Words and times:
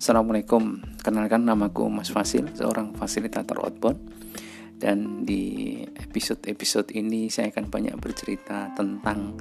Assalamualaikum, 0.00 0.80
kenalkan 1.04 1.44
namaku 1.44 1.84
Mas 1.92 2.08
Fasil, 2.08 2.48
seorang 2.56 2.96
fasilitator 2.96 3.60
outbound. 3.60 4.00
Dan 4.80 5.28
di 5.28 5.76
episode-episode 5.92 6.96
ini 6.96 7.28
saya 7.28 7.52
akan 7.52 7.68
banyak 7.68 8.00
bercerita 8.00 8.72
tentang 8.72 9.36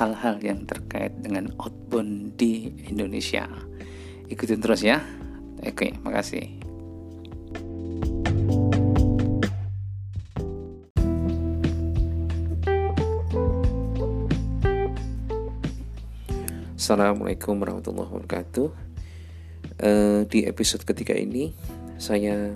hal-hal 0.00 0.40
yang 0.40 0.64
terkait 0.64 1.12
dengan 1.20 1.52
outbound 1.60 2.40
di 2.40 2.72
Indonesia. 2.88 3.44
Ikutin 4.32 4.64
terus 4.64 4.80
ya. 4.80 5.04
Oke, 5.60 5.92
makasih. 6.00 6.56
Assalamualaikum 16.80 17.60
warahmatullahi 17.60 18.08
wabarakatuh. 18.08 18.87
Uh, 19.78 20.26
di 20.26 20.42
episode 20.42 20.82
ketiga 20.82 21.14
ini 21.14 21.54
saya 22.02 22.50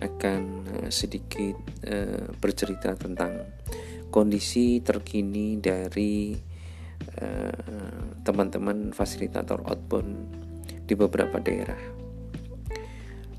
akan 0.00 0.64
uh, 0.64 0.88
sedikit 0.88 1.60
uh, 1.84 2.32
bercerita 2.40 2.96
tentang 2.96 3.52
kondisi 4.08 4.80
terkini 4.80 5.60
dari 5.60 6.32
teman-teman 8.24 8.88
uh, 8.88 8.94
fasilitator 8.96 9.60
outbound 9.68 10.08
di 10.88 10.96
beberapa 10.96 11.36
daerah. 11.36 11.76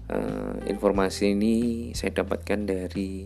Uh, 0.05 0.62
informasi 0.70 1.34
ini 1.34 1.55
saya 1.98 2.21
dapatkan 2.21 2.62
dari 2.62 3.26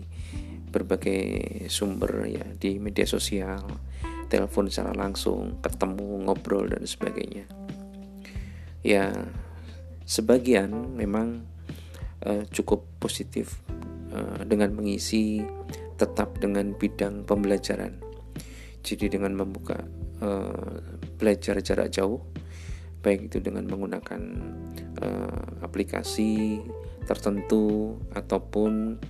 berbagai 0.71 1.67
sumber 1.67 2.23
ya 2.31 2.47
di 2.55 2.79
media 2.79 3.03
sosial 3.03 3.67
telepon 4.31 4.71
secara 4.71 4.95
langsung, 4.95 5.59
ketemu, 5.59 6.23
ngobrol 6.23 6.71
dan 6.71 6.87
sebagainya. 6.87 7.45
Ya, 8.79 9.11
sebagian 10.13 10.93
memang 10.93 11.41
uh, 12.21 12.45
cukup 12.53 12.85
positif 13.01 13.57
uh, 14.13 14.45
dengan 14.45 14.77
mengisi 14.77 15.41
tetap 15.97 16.37
dengan 16.37 16.77
bidang 16.77 17.25
pembelajaran. 17.25 17.97
Jadi 18.85 19.09
dengan 19.09 19.33
membuka 19.33 19.81
uh, 20.21 20.77
belajar 21.17 21.57
jarak 21.65 21.89
jauh, 21.89 22.21
baik 23.01 23.33
itu 23.33 23.41
dengan 23.41 23.65
menggunakan 23.65 24.21
uh, 25.01 25.65
aplikasi 25.65 26.61
tertentu 27.09 27.97
ataupun 28.13 29.01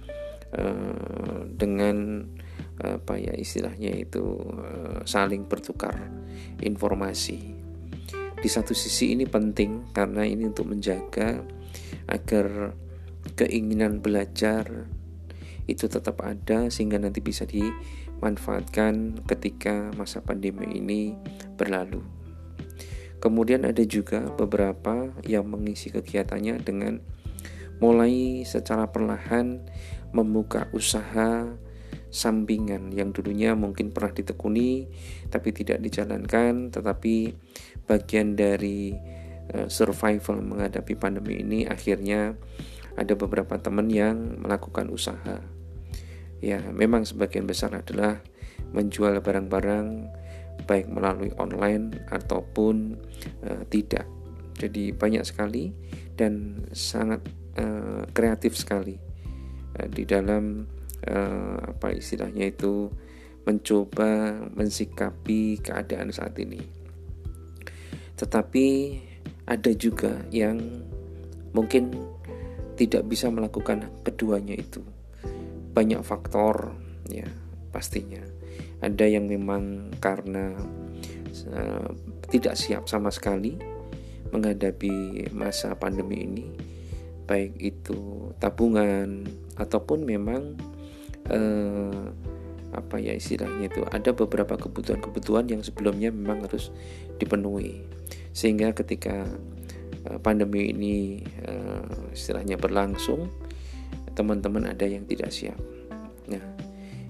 uh, 0.56 1.40
dengan 1.52 2.24
apa 2.81 3.16
ya 3.22 3.38
istilahnya 3.38 3.94
itu 3.96 4.24
eh, 4.66 5.00
saling 5.06 5.46
bertukar 5.46 5.94
informasi. 6.59 7.62
Di 8.44 8.52
satu 8.52 8.76
sisi 8.76 9.16
ini 9.16 9.24
penting 9.24 9.96
karena 9.96 10.28
ini 10.28 10.44
untuk 10.44 10.68
menjaga 10.68 11.40
agar 12.12 12.76
keinginan 13.40 14.04
belajar 14.04 14.92
itu 15.64 15.88
tetap 15.88 16.20
ada 16.28 16.68
sehingga 16.68 17.00
nanti 17.00 17.24
bisa 17.24 17.48
dimanfaatkan 17.48 19.24
ketika 19.24 19.96
masa 19.96 20.20
pandemi 20.20 20.76
ini 20.76 21.16
berlalu. 21.56 22.04
Kemudian 23.24 23.64
ada 23.64 23.80
juga 23.88 24.28
beberapa 24.36 25.16
yang 25.24 25.48
mengisi 25.48 25.88
kegiatannya 25.88 26.60
dengan 26.60 27.00
mulai 27.80 28.44
secara 28.44 28.92
perlahan 28.92 29.64
membuka 30.12 30.68
usaha 30.76 31.48
sampingan 32.14 32.94
yang 32.94 33.10
dulunya 33.10 33.58
mungkin 33.58 33.90
pernah 33.90 34.14
ditekuni 34.14 34.86
tapi 35.34 35.50
tidak 35.50 35.82
dijalankan 35.82 36.70
tetapi 36.70 37.34
bagian 37.86 38.36
dari 38.38 38.95
uh, 39.53 39.67
survival 39.67 40.39
menghadapi 40.39 40.95
pandemi 40.95 41.44
ini 41.44 41.67
akhirnya 41.67 42.36
ada 42.94 43.13
beberapa 43.18 43.58
teman 43.58 43.90
yang 43.90 44.40
melakukan 44.40 44.88
usaha 44.94 45.41
ya 46.44 46.59
memang 46.72 47.08
sebagian 47.08 47.47
besar 47.47 47.74
adalah 47.74 48.19
menjual 48.75 49.19
barang-barang 49.24 49.88
baik 50.68 50.88
melalui 50.88 51.34
online 51.40 52.03
ataupun 52.12 53.00
uh, 53.47 53.63
tidak 53.68 54.06
jadi 54.58 54.94
banyak 54.94 55.25
sekali 55.25 55.74
dan 56.13 56.63
sangat 56.72 57.25
uh, 57.58 58.06
kreatif 58.13 58.53
sekali 58.53 58.96
uh, 59.79 59.88
di 59.90 60.06
dalam 60.06 60.69
uh, 61.09 61.58
apa 61.74 61.97
istilahnya 61.97 62.53
itu 62.53 62.91
mencoba 63.44 64.40
mensikapi 64.56 65.59
keadaan 65.59 66.16
saat 66.16 66.40
ini. 66.40 66.83
Tetapi 68.23 68.67
ada 69.44 69.72
juga 69.75 70.23
yang 70.31 70.63
mungkin 71.51 71.91
tidak 72.79 73.03
bisa 73.11 73.28
melakukan 73.28 73.91
keduanya 74.07 74.56
itu. 74.56 74.79
Banyak 75.75 76.00
faktor 76.07 76.72
ya 77.11 77.28
pastinya. 77.75 78.23
Ada 78.79 79.11
yang 79.11 79.28
memang 79.28 79.91
karena 80.00 80.56
uh, 81.51 81.91
tidak 82.31 82.56
siap 82.56 82.88
sama 82.88 83.11
sekali 83.11 83.59
menghadapi 84.31 85.28
masa 85.35 85.75
pandemi 85.75 86.23
ini, 86.23 86.47
baik 87.28 87.59
itu 87.59 88.31
tabungan 88.41 89.29
ataupun 89.61 90.09
memang 90.09 90.57
eh, 91.29 92.03
apa 92.73 92.97
ya 92.97 93.13
istilahnya 93.13 93.69
itu 93.69 93.81
ada 93.88 94.11
beberapa 94.11 94.57
kebutuhan-kebutuhan 94.57 95.47
yang 95.50 95.61
sebelumnya 95.61 96.09
memang 96.09 96.44
harus 96.45 96.73
dipenuhi 97.22 97.85
sehingga 98.34 98.73
ketika 98.73 99.29
eh, 100.09 100.17
pandemi 100.19 100.73
ini 100.73 101.22
eh, 101.45 101.85
istilahnya 102.11 102.57
berlangsung 102.57 103.29
teman-teman 104.13 104.69
ada 104.69 104.85
yang 104.85 105.06
tidak 105.09 105.34
siap. 105.34 105.57
Nah, 106.29 106.44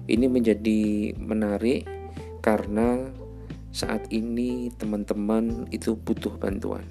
ini 0.08 0.26
menjadi 0.28 1.12
menarik 1.16 1.84
karena 2.40 3.12
saat 3.74 4.08
ini 4.12 4.72
teman-teman 4.76 5.68
itu 5.72 5.96
butuh 5.96 6.36
bantuan. 6.36 6.84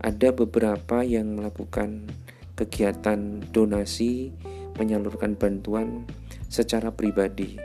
Ada 0.00 0.32
beberapa 0.32 1.02
yang 1.02 1.40
melakukan 1.40 2.08
kegiatan 2.56 3.44
donasi 3.52 4.32
menyalurkan 4.76 5.36
bantuan 5.36 6.04
secara 6.48 6.94
pribadi. 6.94 7.58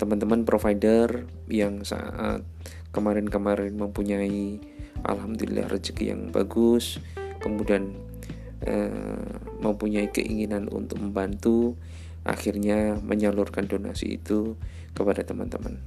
Teman-teman 0.00 0.48
provider 0.48 1.28
yang 1.50 1.84
saat 1.84 2.40
kemarin-kemarin 2.90 3.76
mempunyai 3.76 4.58
alhamdulillah 5.04 5.68
rezeki 5.68 6.12
yang 6.16 6.22
bagus, 6.32 6.98
kemudian 7.40 7.96
eh, 8.64 9.28
mempunyai 9.60 10.08
keinginan 10.08 10.68
untuk 10.72 11.00
membantu, 11.00 11.76
akhirnya 12.24 13.00
menyalurkan 13.00 13.68
donasi 13.68 14.20
itu 14.20 14.56
kepada 14.92 15.24
teman-teman. 15.24 15.80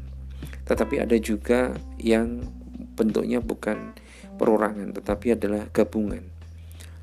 Tetapi 0.66 1.04
ada 1.04 1.18
juga 1.20 1.76
yang 2.00 2.46
bentuknya 2.94 3.42
bukan 3.42 3.98
perorangan 4.38 4.94
tetapi 4.98 5.38
adalah 5.38 5.70
gabungan. 5.70 6.26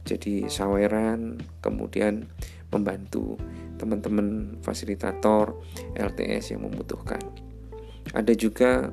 Jadi 0.04 0.49
saweran, 0.49 1.38
kemudian 1.60 2.26
membantu 2.70 3.36
teman-teman 3.76 4.60
fasilitator 4.60 5.56
LTS 5.97 6.54
yang 6.54 6.69
membutuhkan. 6.69 7.20
Ada 8.12 8.34
juga 8.36 8.92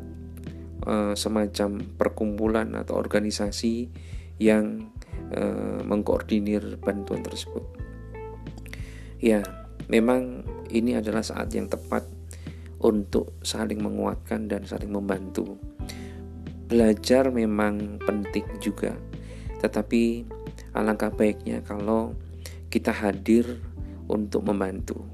uh, 0.88 1.13
semacam 1.17 1.83
perkumpulan 1.97 2.71
atau 2.77 2.95
organisasi 2.95 3.89
yang 4.39 4.93
uh, 5.35 5.81
mengkoordinir 5.83 6.79
bantuan 6.79 7.25
tersebut. 7.25 7.63
Ya, 9.17 9.41
memang 9.89 10.45
ini 10.69 10.95
adalah 10.95 11.25
saat 11.25 11.49
yang 11.51 11.67
tepat 11.67 12.05
untuk 12.77 13.33
saling 13.41 13.81
menguatkan 13.81 14.45
dan 14.45 14.63
saling 14.63 14.94
membantu. 14.94 15.57
Belajar 16.69 17.33
memang 17.33 17.97
penting 18.06 18.45
juga, 18.62 18.94
tetapi 19.63 20.27
alangkah 20.77 21.09
baiknya 21.09 21.65
kalau 21.65 22.13
kita 22.68 22.92
hadir 22.92 23.64
untuk 24.12 24.44
membantu. 24.44 25.08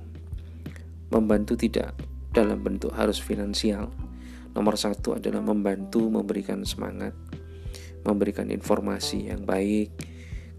Membantu 1.14 1.54
tidak 1.54 1.94
dalam 2.34 2.66
bentuk 2.66 2.90
harus 2.98 3.22
finansial. 3.22 3.94
Nomor 4.54 4.78
satu 4.78 5.18
adalah 5.18 5.42
membantu 5.42 6.10
memberikan 6.10 6.62
semangat, 6.66 7.14
memberikan 8.06 8.50
informasi 8.50 9.30
yang 9.30 9.46
baik 9.46 9.94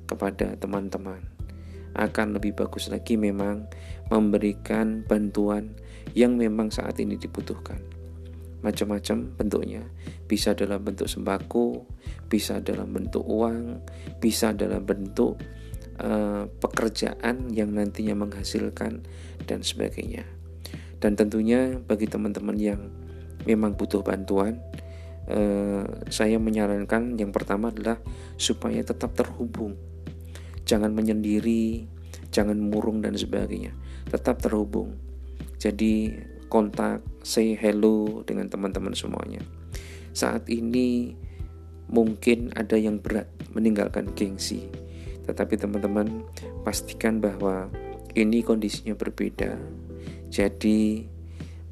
kepada 0.07 0.55
teman-teman. 0.59 1.23
Akan 1.95 2.35
lebih 2.35 2.59
bagus 2.59 2.91
lagi 2.91 3.15
memang 3.15 3.71
memberikan 4.11 5.07
bantuan 5.07 5.79
yang 6.15 6.35
memang 6.35 6.75
saat 6.75 6.99
ini 6.99 7.15
dibutuhkan. 7.15 7.79
Macam-macam 8.67 9.31
bentuknya, 9.39 9.83
bisa 10.27 10.57
dalam 10.59 10.83
bentuk 10.83 11.07
sembako, 11.07 11.87
bisa 12.27 12.59
dalam 12.65 12.91
bentuk 12.91 13.23
uang, 13.23 13.85
bisa 14.19 14.51
dalam 14.57 14.83
bentuk 14.83 15.39
uh, 16.01 16.51
pekerjaan 16.61 17.51
yang 17.53 17.75
nantinya 17.75 18.15
menghasilkan 18.17 19.05
dan 19.45 19.61
sebagainya. 19.61 20.25
Dan 20.99 21.21
tentunya 21.21 21.77
bagi 21.85 22.09
teman-teman 22.09 22.57
yang 22.57 22.81
memang 23.45 23.77
butuh 23.77 24.01
bantuan, 24.01 24.57
eh, 25.29 25.85
saya 26.09 26.41
menyarankan 26.41 27.21
yang 27.21 27.29
pertama 27.29 27.69
adalah 27.69 28.01
supaya 28.41 28.81
tetap 28.81 29.13
terhubung. 29.13 29.77
Jangan 30.65 30.97
menyendiri, 30.97 31.85
jangan 32.33 32.57
murung 32.57 33.05
dan 33.05 33.13
sebagainya. 33.21 33.77
Tetap 34.09 34.41
terhubung. 34.41 34.97
Jadi 35.61 36.17
kontak, 36.49 37.05
say 37.21 37.53
hello 37.53 38.25
dengan 38.25 38.49
teman-teman 38.49 38.97
semuanya. 38.97 39.45
Saat 40.17 40.49
ini 40.49 41.13
mungkin 41.93 42.49
ada 42.57 42.81
yang 42.81 42.97
berat 42.97 43.29
meninggalkan 43.53 44.09
gengsi. 44.17 44.73
Tetapi 45.25 45.55
teman-teman 45.57 46.25
pastikan 46.63 47.19
bahwa 47.19 47.69
ini 48.15 48.45
kondisinya 48.45 48.95
berbeda. 48.95 49.59
Jadi 50.31 51.07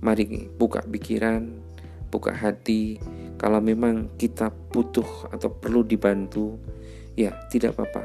mari 0.02 0.50
buka 0.50 0.82
pikiran, 0.82 1.62
buka 2.10 2.34
hati. 2.34 2.98
Kalau 3.38 3.58
memang 3.58 4.14
kita 4.18 4.50
butuh 4.50 5.32
atau 5.34 5.50
perlu 5.50 5.82
dibantu, 5.82 6.58
ya 7.18 7.34
tidak 7.50 7.78
apa-apa. 7.78 8.02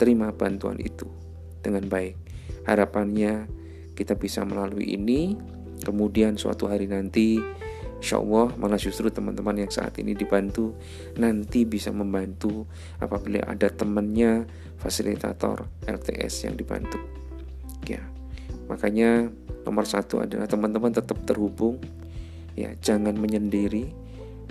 Terima 0.00 0.32
bantuan 0.34 0.78
itu 0.80 1.06
dengan 1.60 1.86
baik. 1.86 2.16
Harapannya 2.66 3.46
kita 3.94 4.16
bisa 4.16 4.42
melalui 4.42 4.96
ini, 4.96 5.36
kemudian 5.84 6.40
suatu 6.40 6.66
hari 6.66 6.88
nanti 6.88 7.38
Insya 8.00 8.16
Allah 8.16 8.48
malah 8.56 8.80
justru 8.80 9.12
teman-teman 9.12 9.60
yang 9.60 9.68
saat 9.68 9.92
ini 10.00 10.16
dibantu 10.16 10.72
nanti 11.20 11.68
bisa 11.68 11.92
membantu 11.92 12.64
apabila 12.96 13.44
ada 13.44 13.68
temannya 13.68 14.48
fasilitator 14.80 15.68
LTS 15.84 16.48
yang 16.48 16.56
dibantu. 16.56 16.96
Ya, 17.84 18.00
makanya 18.72 19.28
nomor 19.68 19.84
satu 19.84 20.24
adalah 20.24 20.48
teman-teman 20.48 20.96
tetap 20.96 21.20
terhubung, 21.28 21.76
ya 22.56 22.72
jangan 22.80 23.12
menyendiri, 23.20 23.92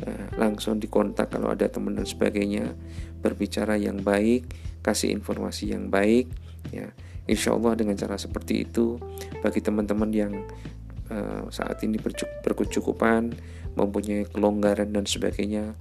eh, 0.05 0.25
langsung 0.37 0.77
dikontak 0.77 1.33
kalau 1.33 1.49
ada 1.49 1.65
teman 1.65 1.97
dan 1.97 2.05
sebagainya, 2.05 2.77
berbicara 3.25 3.81
yang 3.81 4.05
baik, 4.05 4.45
kasih 4.85 5.09
informasi 5.09 5.73
yang 5.73 5.89
baik, 5.89 6.29
ya. 6.69 6.93
Insya 7.29 7.53
Allah 7.53 7.77
dengan 7.77 7.93
cara 7.93 8.17
seperti 8.17 8.65
itu 8.65 8.97
bagi 9.45 9.61
teman-teman 9.61 10.09
yang 10.09 10.33
saat 11.49 11.81
ini 11.81 11.97
berkecukupan, 12.45 13.33
mempunyai 13.73 14.29
kelonggaran 14.29 14.93
dan 14.93 15.05
sebagainya, 15.09 15.73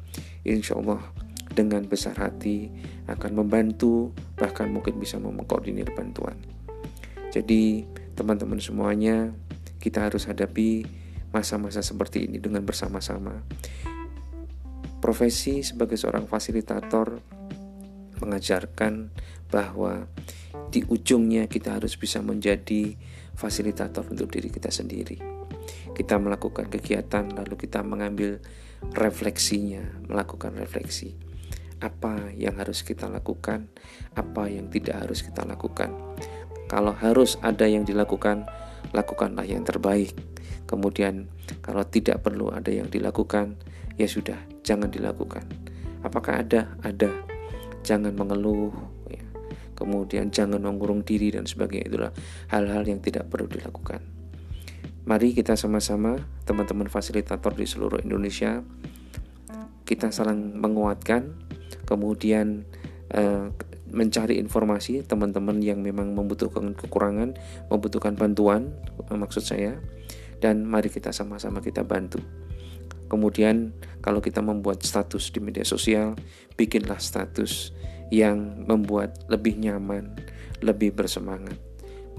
insya 0.45 0.81
Allah 0.81 1.05
dengan 1.53 1.85
besar 1.89 2.17
hati 2.17 2.69
akan 3.09 3.45
membantu, 3.45 4.13
bahkan 4.37 4.69
mungkin 4.73 5.01
bisa 5.01 5.21
mengkoordinir 5.21 5.93
bantuan. 5.97 6.37
Jadi 7.29 7.85
teman-teman 8.17 8.61
semuanya, 8.61 9.33
kita 9.79 10.09
harus 10.09 10.25
hadapi 10.29 10.85
masa-masa 11.29 11.85
seperti 11.85 12.25
ini 12.25 12.41
dengan 12.41 12.65
bersama-sama. 12.65 13.45
Profesi 14.99 15.63
sebagai 15.63 15.95
seorang 15.95 16.27
fasilitator 16.27 17.21
mengajarkan 18.19 19.15
bahwa 19.53 20.11
di 20.69 20.83
ujungnya 20.85 21.47
kita 21.47 21.79
harus 21.79 21.95
bisa 21.95 22.19
menjadi 22.21 22.99
fasilitator 23.39 24.03
untuk 24.11 24.27
diri 24.27 24.51
kita 24.51 24.75
sendiri. 24.75 25.15
Kita 25.95 26.19
melakukan 26.19 26.67
kegiatan 26.67 27.31
lalu 27.31 27.55
kita 27.55 27.87
mengambil 27.87 28.43
refleksinya, 28.99 30.03
melakukan 30.11 30.59
refleksi. 30.59 31.15
Apa 31.79 32.35
yang 32.35 32.59
harus 32.59 32.83
kita 32.83 33.07
lakukan, 33.07 33.71
apa 34.19 34.51
yang 34.51 34.67
tidak 34.67 35.07
harus 35.07 35.23
kita 35.23 35.47
lakukan. 35.47 35.95
Kalau 36.67 36.91
harus 36.91 37.39
ada 37.39 37.71
yang 37.71 37.87
dilakukan, 37.87 38.51
lakukanlah 38.91 39.47
yang 39.47 39.63
terbaik. 39.63 40.19
Kemudian 40.67 41.31
kalau 41.63 41.87
tidak 41.87 42.27
perlu 42.27 42.51
ada 42.51 42.69
yang 42.75 42.91
dilakukan, 42.91 43.55
ya 43.95 44.11
sudah, 44.11 44.37
jangan 44.67 44.91
dilakukan. 44.91 45.47
Apakah 46.03 46.43
ada? 46.43 46.75
Ada. 46.83 47.15
Jangan 47.87 48.13
mengeluh, 48.13 48.75
kemudian 49.79 50.35
jangan 50.35 50.59
mengurung 50.59 51.07
diri 51.07 51.31
dan 51.31 51.47
sebagainya 51.47 51.87
itulah 51.87 52.13
hal-hal 52.51 52.83
yang 52.83 52.99
tidak 52.99 53.31
perlu 53.31 53.47
dilakukan. 53.47 54.03
Mari 55.07 55.33
kita 55.33 55.55
sama-sama 55.55 56.19
teman-teman 56.43 56.91
fasilitator 56.91 57.55
di 57.55 57.65
seluruh 57.65 58.03
Indonesia 58.03 58.61
kita 59.89 60.13
saling 60.13 60.61
menguatkan, 60.61 61.33
kemudian 61.89 62.69
eh, 63.09 63.49
mencari 63.89 64.37
informasi 64.37 65.01
teman-teman 65.09 65.65
yang 65.65 65.81
memang 65.81 66.13
membutuhkan 66.13 66.77
kekurangan, 66.77 67.41
membutuhkan 67.73 68.13
bantuan 68.13 68.77
eh, 69.09 69.17
maksud 69.17 69.41
saya 69.41 69.81
dan 70.45 70.69
mari 70.69 70.93
kita 70.93 71.09
sama-sama 71.09 71.65
kita 71.65 71.89
bantu. 71.89 72.21
Kemudian 73.09 73.73
kalau 74.05 74.21
kita 74.21 74.45
membuat 74.45 74.85
status 74.85 75.33
di 75.33 75.41
media 75.41 75.65
sosial, 75.65 76.13
bikinlah 76.61 77.01
status 77.01 77.73
yang 78.09 78.65
membuat 78.65 79.25
lebih 79.29 79.57
nyaman, 79.61 80.17
lebih 80.65 80.97
bersemangat. 80.97 81.57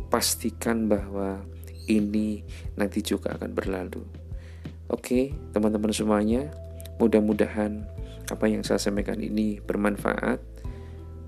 Pastikan 0.09 0.89
bahwa 0.89 1.41
ini 1.89 2.45
nanti 2.77 3.01
juga 3.01 3.33
akan 3.37 3.51
berlalu. 3.53 4.05
Oke, 4.89 5.33
teman-teman 5.53 5.93
semuanya, 5.93 6.49
mudah-mudahan 6.97 7.85
apa 8.29 8.45
yang 8.49 8.61
saya 8.65 8.81
sampaikan 8.81 9.21
ini 9.21 9.61
bermanfaat. 9.61 10.41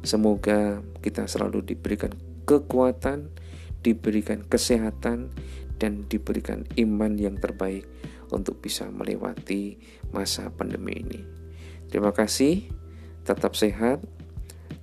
Semoga 0.02 0.82
kita 1.02 1.30
selalu 1.30 1.62
diberikan 1.66 2.14
kekuatan, 2.50 3.30
diberikan 3.86 4.42
kesehatan, 4.46 5.30
dan 5.82 6.06
diberikan 6.06 6.66
iman 6.78 7.18
yang 7.18 7.42
terbaik 7.42 7.86
untuk 8.30 8.62
bisa 8.62 8.86
melewati 8.90 9.82
masa 10.14 10.54
pandemi 10.54 11.02
ini. 11.02 11.22
Terima 11.90 12.14
kasih, 12.14 12.70
tetap 13.26 13.58
sehat, 13.58 14.02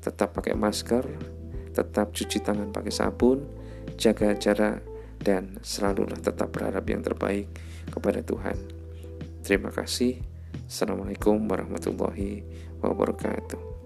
tetap 0.08 0.32
pakai 0.32 0.56
masker, 0.56 1.04
tetap 1.76 2.16
cuci 2.16 2.40
tangan 2.40 2.72
pakai 2.72 2.92
sabun, 2.92 3.44
jaga 4.00 4.32
jarak, 4.32 4.80
dan 5.20 5.60
selalulah 5.60 6.16
tetap 6.16 6.48
berharap 6.48 6.88
yang 6.88 7.04
terbaik 7.04 7.46
kepada 7.92 8.24
Tuhan. 8.24 8.56
Terima 9.44 9.68
kasih. 9.68 10.16
Assalamualaikum 10.64 11.36
warahmatullahi 11.44 12.40
wabarakatuh. 12.80 13.77